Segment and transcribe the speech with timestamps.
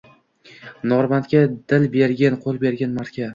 [0.91, 1.41] Nomardga–
[1.75, 3.29] dil bergin, qo‘l bergin– mardga